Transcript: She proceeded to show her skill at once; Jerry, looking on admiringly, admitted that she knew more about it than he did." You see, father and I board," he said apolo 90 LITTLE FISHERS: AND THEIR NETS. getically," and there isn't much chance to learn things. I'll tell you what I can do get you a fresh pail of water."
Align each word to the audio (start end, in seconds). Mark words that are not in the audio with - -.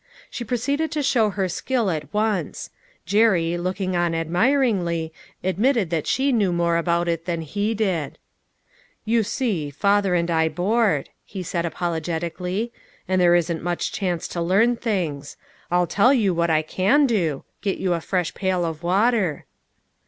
She 0.31 0.43
proceeded 0.43 0.89
to 0.93 1.03
show 1.03 1.29
her 1.29 1.47
skill 1.47 1.91
at 1.91 2.11
once; 2.11 2.71
Jerry, 3.05 3.55
looking 3.55 3.95
on 3.95 4.15
admiringly, 4.15 5.13
admitted 5.43 5.91
that 5.91 6.07
she 6.07 6.31
knew 6.31 6.51
more 6.51 6.77
about 6.77 7.07
it 7.07 7.25
than 7.25 7.41
he 7.43 7.75
did." 7.75 8.17
You 9.11 9.21
see, 9.21 9.69
father 9.69 10.15
and 10.15 10.31
I 10.31 10.49
board," 10.49 11.11
he 11.23 11.43
said 11.43 11.65
apolo 11.65 11.91
90 11.91 11.93
LITTLE 11.93 11.93
FISHERS: 11.93 12.09
AND 12.09 12.11
THEIR 12.15 12.21
NETS. 12.21 12.33
getically," 12.33 12.71
and 13.09 13.21
there 13.21 13.35
isn't 13.35 13.61
much 13.63 13.91
chance 13.91 14.27
to 14.29 14.41
learn 14.41 14.75
things. 14.75 15.37
I'll 15.69 15.85
tell 15.87 16.15
you 16.15 16.33
what 16.33 16.49
I 16.49 16.63
can 16.63 17.05
do 17.05 17.43
get 17.61 17.77
you 17.77 17.93
a 17.93 18.01
fresh 18.01 18.33
pail 18.33 18.65
of 18.65 18.81
water." 18.81 19.45